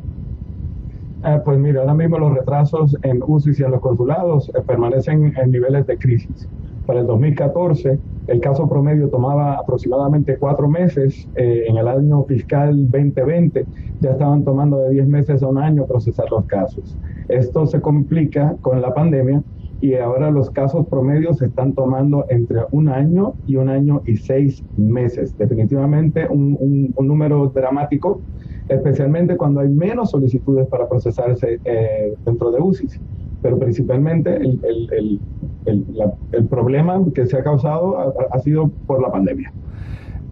Eh, 1.26 1.40
pues 1.44 1.58
mira, 1.58 1.80
ahora 1.80 1.94
mismo 1.94 2.18
los 2.18 2.34
retrasos 2.34 2.96
en 3.02 3.20
UCI 3.26 3.50
y 3.58 3.64
en 3.64 3.72
los 3.72 3.80
consulados 3.80 4.48
eh, 4.50 4.62
permanecen 4.64 5.34
en 5.36 5.50
niveles 5.50 5.84
de 5.88 5.98
crisis. 5.98 6.48
Para 6.86 7.00
el 7.00 7.06
2014, 7.08 7.98
el 8.28 8.40
caso 8.40 8.68
promedio 8.68 9.08
tomaba 9.08 9.54
aproximadamente 9.54 10.36
cuatro 10.38 10.68
meses. 10.68 11.28
Eh, 11.34 11.64
en 11.66 11.78
el 11.78 11.88
año 11.88 12.22
fiscal 12.26 12.88
2020 12.88 13.66
ya 13.98 14.10
estaban 14.10 14.44
tomando 14.44 14.78
de 14.78 14.90
10 14.90 15.08
meses 15.08 15.42
a 15.42 15.48
un 15.48 15.58
año 15.58 15.84
procesar 15.84 16.26
los 16.30 16.46
casos. 16.46 16.96
Esto 17.28 17.66
se 17.66 17.80
complica 17.80 18.54
con 18.60 18.80
la 18.80 18.94
pandemia 18.94 19.42
y 19.80 19.94
ahora 19.94 20.30
los 20.30 20.50
casos 20.50 20.86
promedios 20.86 21.38
se 21.38 21.46
están 21.46 21.72
tomando 21.74 22.24
entre 22.28 22.60
un 22.70 22.88
año 22.88 23.34
y 23.46 23.56
un 23.56 23.68
año 23.68 24.00
y 24.06 24.16
seis 24.16 24.62
meses. 24.76 25.36
Definitivamente 25.36 26.28
un, 26.30 26.56
un 26.94 27.08
número 27.08 27.48
dramático 27.48 28.20
especialmente 28.68 29.36
cuando 29.36 29.60
hay 29.60 29.68
menos 29.68 30.10
solicitudes 30.10 30.66
para 30.68 30.88
procesarse 30.88 31.60
eh, 31.64 32.14
dentro 32.24 32.50
de 32.50 32.60
UCIs. 32.60 33.00
Pero 33.42 33.58
principalmente 33.58 34.34
el, 34.34 34.60
el, 34.64 35.20
el, 35.66 35.92
el, 36.32 36.44
problema 36.46 37.00
que 37.14 37.26
se 37.26 37.36
ha 37.36 37.44
causado 37.44 38.14
ha, 38.32 38.38
sido 38.38 38.70
por 38.86 39.00
la 39.00 39.10
pandemia. 39.10 39.52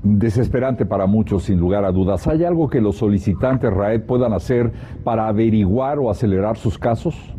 Desesperante 0.03 0.85
para 0.85 1.07
muchos, 1.07 1.45
sin 1.45 1.61
lugar 1.61 1.85
a 1.85 1.93
dudas. 1.93 2.27
¿Hay 2.27 2.45
algo 2.45 2.69
que 2.69 2.81
los 2.81 2.97
solicitantes 2.97 3.73
RAED 3.73 4.03
puedan 4.03 4.33
hacer 4.33 4.73
para 5.05 5.29
averiguar 5.29 5.99
o 5.99 6.11
acelerar 6.11 6.57
sus 6.57 6.79
casos? 6.79 7.35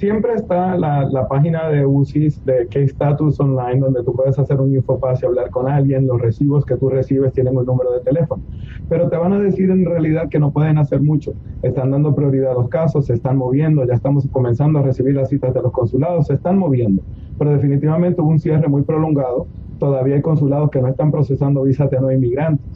siempre 0.00 0.32
está 0.32 0.78
la, 0.78 1.04
la, 1.10 1.28
página 1.28 1.68
de 1.68 1.84
UCIS 1.84 2.42
de 2.46 2.66
K-Status 2.68 3.38
Online, 3.38 3.80
donde 3.80 4.02
tú 4.02 4.14
puedes 4.14 4.38
hacer 4.38 4.58
un 4.58 4.74
infopase 4.74 5.26
y 5.26 5.28
hablar 5.28 5.50
con 5.50 5.68
alguien. 5.68 6.06
Los 6.06 6.18
recibos 6.22 6.64
que 6.64 6.78
tú 6.78 6.88
recibes 6.88 7.34
tienen 7.34 7.54
un 7.54 7.66
número 7.66 7.92
de 7.92 8.00
teléfono. 8.00 8.42
Pero 8.90 9.08
te 9.08 9.16
van 9.16 9.32
a 9.32 9.38
decir 9.38 9.70
en 9.70 9.84
realidad 9.84 10.28
que 10.28 10.40
no 10.40 10.50
pueden 10.50 10.76
hacer 10.76 11.00
mucho. 11.00 11.32
Están 11.62 11.92
dando 11.92 12.12
prioridad 12.12 12.50
a 12.50 12.54
los 12.54 12.68
casos, 12.68 13.06
se 13.06 13.14
están 13.14 13.36
moviendo, 13.36 13.86
ya 13.86 13.94
estamos 13.94 14.28
comenzando 14.32 14.80
a 14.80 14.82
recibir 14.82 15.14
las 15.14 15.28
citas 15.28 15.54
de 15.54 15.62
los 15.62 15.70
consulados, 15.70 16.26
se 16.26 16.34
están 16.34 16.58
moviendo. 16.58 17.00
Pero 17.38 17.52
definitivamente 17.52 18.20
hubo 18.20 18.30
un 18.30 18.40
cierre 18.40 18.66
muy 18.66 18.82
prolongado. 18.82 19.46
Todavía 19.78 20.16
hay 20.16 20.22
consulados 20.22 20.70
que 20.70 20.82
no 20.82 20.88
están 20.88 21.12
procesando 21.12 21.62
visas 21.62 21.88
de 21.88 22.00
no 22.00 22.10
inmigrantes. 22.10 22.66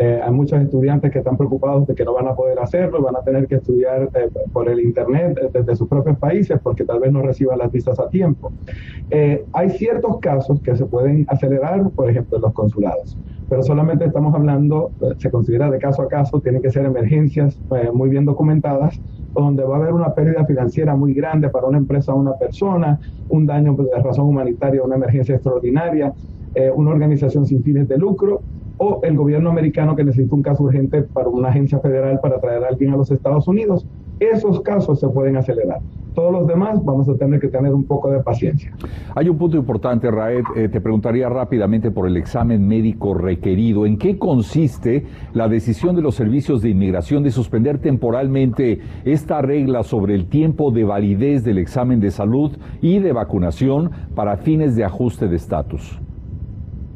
Eh, 0.00 0.20
hay 0.24 0.30
muchos 0.30 0.60
estudiantes 0.62 1.10
que 1.10 1.18
están 1.18 1.36
preocupados 1.36 1.84
de 1.88 1.94
que 1.96 2.04
no 2.04 2.14
van 2.14 2.28
a 2.28 2.34
poder 2.36 2.60
hacerlo, 2.60 3.02
van 3.02 3.16
a 3.16 3.22
tener 3.22 3.48
que 3.48 3.56
estudiar 3.56 4.08
eh, 4.14 4.30
por 4.52 4.68
el 4.68 4.78
Internet 4.78 5.36
eh, 5.42 5.50
desde 5.52 5.74
sus 5.74 5.88
propios 5.88 6.16
países 6.18 6.56
porque 6.62 6.84
tal 6.84 7.00
vez 7.00 7.10
no 7.10 7.20
reciban 7.20 7.58
las 7.58 7.72
visas 7.72 7.98
a 7.98 8.08
tiempo. 8.08 8.52
hay 9.52 9.70
ciertos 9.70 10.18
casos 10.20 10.60
que 10.60 10.76
se 10.76 10.86
pueden 10.86 11.26
acelerar, 11.28 11.90
por 11.90 12.08
ejemplo, 12.08 12.36
en 12.36 12.42
los 12.42 12.52
consulados, 12.52 13.16
pero 13.48 13.60
solamente 13.62 14.04
estamos 14.04 14.32
hablando, 14.34 14.92
se 15.16 15.30
considera 15.30 15.68
de 15.68 15.78
caso 15.78 16.02
a 16.02 16.08
caso, 16.08 16.40
tienen 16.40 16.62
que 16.62 16.70
ser 16.70 16.84
emergencias 16.84 17.58
muy 17.92 18.08
bien 18.08 18.24
documentadas 18.24 19.00
donde 19.34 19.64
va 19.64 19.76
a 19.76 19.80
haber 19.80 19.94
una 19.94 20.14
pérdida 20.14 20.44
financiera 20.44 20.94
muy 20.94 21.12
grande 21.12 21.48
para 21.48 21.66
una 21.66 21.78
empresa 21.78 22.14
o 22.14 22.18
una 22.18 22.34
persona, 22.34 23.00
un 23.28 23.46
daño 23.46 23.74
de 23.74 24.02
razón 24.02 24.26
humanitaria, 24.26 24.82
una 24.82 24.96
emergencia 24.96 25.34
extraordinaria, 25.34 26.12
una 26.74 26.90
organización 26.90 27.46
sin 27.46 27.62
fines 27.62 27.88
de 27.88 27.98
lucro 27.98 28.42
o 28.78 29.00
el 29.02 29.16
gobierno 29.16 29.50
americano 29.50 29.94
que 29.94 30.04
necesita 30.04 30.34
un 30.34 30.42
caso 30.42 30.64
urgente 30.64 31.02
para 31.02 31.28
una 31.28 31.48
agencia 31.48 31.78
federal 31.80 32.20
para 32.20 32.40
traer 32.40 32.64
a 32.64 32.68
alguien 32.68 32.92
a 32.92 32.96
los 32.96 33.10
Estados 33.10 33.46
Unidos. 33.48 33.86
Esos 34.20 34.60
casos 34.62 34.98
se 34.98 35.08
pueden 35.08 35.36
acelerar. 35.36 35.80
Todos 36.14 36.32
los 36.32 36.48
demás 36.48 36.84
vamos 36.84 37.08
a 37.08 37.14
tener 37.14 37.38
que 37.38 37.46
tener 37.46 37.72
un 37.72 37.84
poco 37.84 38.10
de 38.10 38.20
paciencia. 38.20 38.72
Hay 39.14 39.28
un 39.28 39.38
punto 39.38 39.56
importante, 39.56 40.10
Raed. 40.10 40.42
Eh, 40.56 40.68
te 40.68 40.80
preguntaría 40.80 41.28
rápidamente 41.28 41.92
por 41.92 42.08
el 42.08 42.16
examen 42.16 42.66
médico 42.66 43.14
requerido. 43.14 43.86
¿En 43.86 43.98
qué 43.98 44.18
consiste 44.18 45.06
la 45.32 45.48
decisión 45.48 45.94
de 45.94 46.02
los 46.02 46.16
servicios 46.16 46.60
de 46.60 46.70
inmigración 46.70 47.22
de 47.22 47.30
suspender 47.30 47.78
temporalmente 47.78 48.80
esta 49.04 49.42
regla 49.42 49.84
sobre 49.84 50.16
el 50.16 50.26
tiempo 50.26 50.72
de 50.72 50.82
validez 50.82 51.44
del 51.44 51.58
examen 51.58 52.00
de 52.00 52.10
salud 52.10 52.56
y 52.82 52.98
de 52.98 53.12
vacunación 53.12 53.92
para 54.16 54.38
fines 54.38 54.74
de 54.74 54.84
ajuste 54.84 55.28
de 55.28 55.36
estatus? 55.36 56.00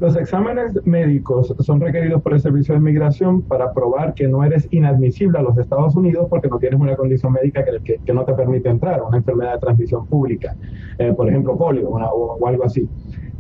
Los 0.03 0.17
exámenes 0.17 0.85
médicos 0.85 1.55
son 1.61 1.81
requeridos 1.81 2.21
por 2.23 2.35
el 2.35 2.41
Servicio 2.41 2.75
de 2.75 2.81
Inmigración 2.81 3.41
para 3.41 3.73
probar 3.73 4.15
que 4.15 4.27
no 4.27 4.43
eres 4.43 4.67
inadmisible 4.73 5.39
a 5.39 5.43
los 5.43 5.57
Estados 5.57 5.95
Unidos 5.95 6.27
porque 6.29 6.49
no 6.49 6.59
tienes 6.59 6.81
una 6.81 6.97
condición 6.97 7.33
médica 7.33 7.65
que, 7.65 8.13
no 8.13 8.25
te 8.25 8.35
permite 8.35 8.69
entrar, 8.69 9.01
una 9.01 9.19
enfermedad 9.19 9.53
de 9.53 9.61
transmisión 9.61 10.05
pública, 10.09 10.57
eh, 10.99 11.13
por 11.13 11.29
ejemplo, 11.29 11.57
polio 11.57 11.89
o, 11.89 12.49
algo 12.49 12.65
así. 12.65 12.89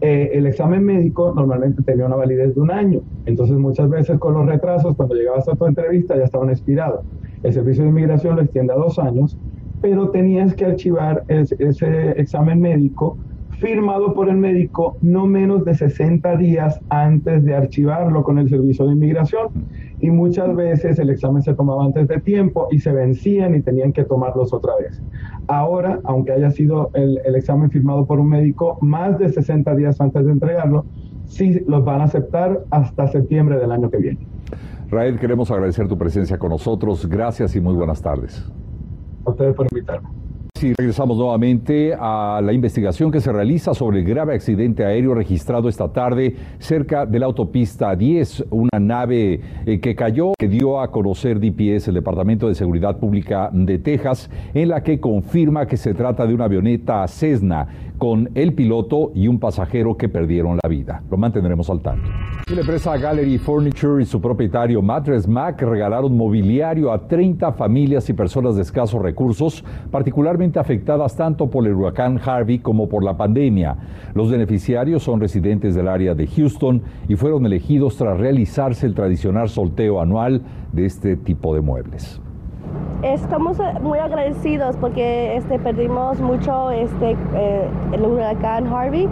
Eh, 0.03 0.31
el 0.35 0.47
examen 0.47 0.85
médico 0.85 1.33
normalmente 1.35 1.83
tenía 1.83 2.07
una 2.07 2.15
validez 2.15 2.55
de 2.55 2.61
un 2.61 2.71
año, 2.71 3.01
entonces 3.27 3.57
muchas 3.57 3.91
veces 3.91 4.21
con 4.21 4.35
los 4.35 4.47
retrasos, 4.47 4.95
cuando 4.95 5.17
llegabas 5.17 5.49
a 5.49 5.57
tu 5.57 5.67
entrevista 5.67 6.17
ya 6.17 6.23
estaban 6.23 6.51
expirados. 6.51 7.05
El 7.43 7.53
Servicio 7.53 7.83
de 7.83 7.91
Inmigración 7.91 8.37
lo 8.37 8.43
extiende 8.43 8.73
a 8.73 8.77
dos 8.77 9.01
años, 9.01 9.37
pero 9.81 10.11
tenías 10.11 10.55
que 10.55 10.67
archivar 10.67 11.25
ese 11.27 12.21
examen 12.21 12.61
médico 12.61 13.19
firmado 13.59 14.15
por 14.15 14.29
el 14.29 14.37
médico 14.37 14.97
no 15.03 15.27
menos 15.27 15.65
de 15.65 15.75
60 15.75 16.37
días 16.37 16.81
antes 16.89 17.45
de 17.45 17.55
archivarlo 17.55 18.23
con 18.23 18.39
el 18.39 18.49
servicio 18.49 18.87
de 18.87 18.93
inmigración. 18.93 19.49
Y 20.01 20.11
muchas 20.11 20.55
veces 20.57 20.99
el 20.99 21.11
examen 21.11 21.43
se 21.43 21.55
tomaba 21.55 21.85
antes 21.85 22.09
de 22.09 22.21
tiempo 22.21 22.69
y 22.71 22.81
se 22.81 22.93
vencían 22.93 23.55
y 23.55 23.61
tenían 23.61 23.93
que 23.93 24.05
tomarlos 24.05 24.53
otra 24.53 24.73
vez. 24.77 25.01
Ahora, 25.47 26.01
aunque 26.05 26.33
haya 26.33 26.51
sido 26.51 26.91
el, 26.95 27.19
examen 27.37 27.71
firmado 27.71 28.05
por 28.07 28.19
un 28.19 28.29
médico 28.29 28.79
más 28.81 29.19
de 29.19 29.29
60 29.29 29.75
días 29.77 30.01
antes 30.01 30.25
de 30.25 30.33
entregarlo, 30.33 30.85
sí 31.27 31.61
los 31.67 31.85
van 31.85 32.01
a 32.01 32.05
aceptar 32.05 32.65
hasta 32.71 33.09
septiembre 33.09 33.59
del 33.59 33.71
año 33.71 33.91
que 33.91 33.99
viene. 33.99 34.27
Raed, 34.91 35.19
queremos 35.19 35.51
agradecer 35.51 35.89
tu 35.89 35.97
presencia 35.97 36.39
con 36.39 36.51
nosotros. 36.51 37.09
Gracias 37.09 37.57
y 37.57 37.61
muy 37.61 37.75
buenas 37.75 38.03
tardes. 38.03 38.45
A 39.25 39.31
ustedes 39.31 39.55
por 39.55 39.67
invitarme. 39.71 40.22
Regresamos 40.71 41.17
nuevamente 41.17 41.93
a 41.99 42.41
la 42.41 42.53
investigación 42.53 43.11
que 43.11 43.21
se 43.21 43.33
realiza 43.33 43.75
sobre 43.75 43.99
el 43.99 44.05
grave 44.05 44.35
accidente 44.35 44.85
aéreo 44.85 45.13
registrado 45.13 45.69
esta 45.69 45.93
tarde 45.93 46.37
cerca 46.61 47.05
de 47.05 47.19
la 47.19 47.27
autopista 47.27 47.97
10, 47.97 48.45
una 48.51 48.79
nave 48.79 49.41
eh, 49.67 49.81
que 49.81 49.97
cayó, 49.97 50.35
que 50.39 50.47
dio 50.47 50.81
a 50.81 50.93
conocer 50.93 51.41
DPS, 51.41 51.89
el 51.89 51.95
Departamento 51.95 52.47
de 52.47 52.55
Seguridad 52.55 52.99
Pública 52.99 53.51
de 53.53 53.79
Texas, 53.81 54.31
en 54.55 54.69
la 54.69 54.85
que 54.85 55.01
confirma 55.01 55.67
que 55.67 55.77
se 55.77 55.95
trata 55.95 56.27
de 56.27 56.35
una 56.35 56.45
avioneta 56.45 57.09
Cessna 57.09 57.67
con 58.03 58.31
el 58.35 58.53
piloto 58.53 59.13
y 59.15 59.29
un 59.29 59.39
pasajero 59.39 59.97
que 59.97 60.09
perdieron 60.09 60.59
la 60.61 60.69
vida. 60.69 61.05
Lo 61.09 61.17
mantendremos 61.17 61.71
al 61.71 61.83
tanto. 61.83 62.11
la 62.49 62.61
empresa 62.63 62.97
Gallery 62.97 63.39
Furniture 63.39 64.03
y 64.03 64.07
su 64.07 64.21
propietario 64.21 64.83
Mattress 64.83 65.29
Mac 65.29 65.63
regalaron 65.63 66.17
mobiliario 66.17 66.91
a 66.91 67.07
30 67.07 67.53
familias 67.53 68.11
y 68.11 68.13
personas 68.13 68.57
de 68.57 68.63
escasos 68.63 69.01
recursos, 69.01 69.65
particularmente 69.93 70.59
afectadas 70.59 71.15
tanto 71.15 71.49
por 71.49 71.65
el 71.65 71.75
huracán 71.75 72.19
Harvey 72.19 72.59
como 72.59 72.89
por 72.89 73.05
la 73.05 73.17
pandemia. 73.17 73.77
Los 74.15 74.33
beneficiarios 74.33 75.05
son 75.05 75.21
residentes 75.21 75.77
del 75.77 75.87
área 75.87 76.17
de 76.17 76.27
Houston 76.27 76.83
y 77.09 77.15
fueron 77.15 77.47
elegidos 77.47 77.97
tras 77.99 78.19
realizarse 78.19 78.85
el 78.85 78.97
tradicional 78.97 79.49
sorteo 79.49 80.01
anual 80.01 80.43
de 80.73 80.87
este 80.87 81.15
tipo 81.15 81.55
de 81.55 81.61
muebles 81.61 82.21
estamos 83.03 83.59
eh, 83.59 83.65
muy 83.83 83.99
agradecidos 83.99 84.77
porque 84.77 85.37
este, 85.37 85.59
perdimos 85.59 86.21
mucho 86.21 86.71
este, 86.71 87.17
eh, 87.35 87.69
el 87.93 88.03
huracán 88.03 88.67
Harvey 88.69 89.09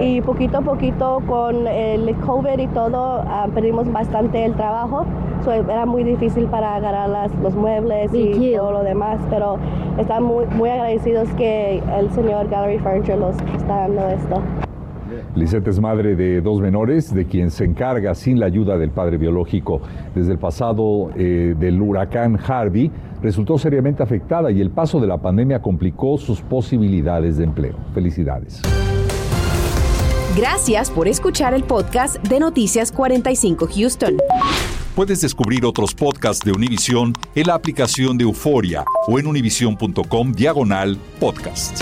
y 0.00 0.20
poquito 0.22 0.58
a 0.58 0.60
poquito 0.62 1.22
con 1.26 1.66
el 1.66 2.14
COVID 2.16 2.58
y 2.58 2.66
todo 2.68 3.22
ah, 3.26 3.46
perdimos 3.54 3.90
bastante 3.92 4.44
el 4.44 4.54
trabajo. 4.54 5.04
era 5.46 5.84
muy 5.84 6.04
difícil 6.04 6.46
para 6.46 6.76
agarrar 6.76 7.08
las, 7.08 7.34
los 7.36 7.54
muebles 7.54 8.12
y 8.14 8.54
todo 8.56 8.72
lo 8.72 8.82
demás, 8.82 9.20
pero 9.28 9.58
estamos 9.98 10.46
muy, 10.46 10.56
muy 10.56 10.70
agradecidos 10.70 11.28
que 11.34 11.82
el 11.98 12.10
señor 12.12 12.48
Gallery 12.48 12.78
Furniture 12.78 13.18
nos 13.18 13.36
está 13.56 13.88
dando 13.88 14.08
esto. 14.08 14.42
Lisette 15.34 15.68
es 15.68 15.80
madre 15.80 16.16
de 16.16 16.40
dos 16.40 16.60
menores, 16.60 17.12
de 17.12 17.26
quien 17.26 17.50
se 17.50 17.64
encarga 17.64 18.14
sin 18.14 18.40
la 18.40 18.46
ayuda 18.46 18.78
del 18.78 18.90
padre 18.90 19.18
biológico. 19.18 19.80
Desde 20.14 20.32
el 20.32 20.38
pasado 20.38 21.10
eh, 21.16 21.54
del 21.58 21.80
huracán 21.80 22.38
Harvey, 22.46 22.90
resultó 23.24 23.56
seriamente 23.58 24.02
afectada 24.02 24.50
y 24.52 24.60
el 24.60 24.70
paso 24.70 25.00
de 25.00 25.06
la 25.06 25.16
pandemia 25.16 25.62
complicó 25.62 26.18
sus 26.18 26.42
posibilidades 26.42 27.38
de 27.38 27.44
empleo. 27.44 27.74
Felicidades. 27.94 28.60
Gracias 30.36 30.90
por 30.90 31.08
escuchar 31.08 31.54
el 31.54 31.64
podcast 31.64 32.16
de 32.28 32.38
Noticias 32.38 32.92
45 32.92 33.68
Houston. 33.74 34.16
Puedes 34.94 35.22
descubrir 35.22 35.64
otros 35.64 35.94
podcasts 35.94 36.44
de 36.44 36.52
Univision 36.52 37.14
en 37.34 37.46
la 37.46 37.54
aplicación 37.54 38.18
de 38.18 38.24
Euforia 38.24 38.84
o 39.08 39.18
en 39.18 39.26
univision.com 39.26 40.32
diagonal 40.32 40.98
podcast. 41.18 41.80